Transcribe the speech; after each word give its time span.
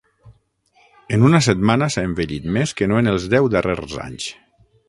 En 1.17 1.25
una 1.29 1.41
setmana 1.49 1.91
s'ha 1.97 2.05
envellit 2.11 2.49
més 2.57 2.75
que 2.81 2.91
no 2.93 2.99
en 3.03 3.15
els 3.15 3.31
deu 3.35 3.55
darrers 3.59 3.99
anys. 4.09 4.31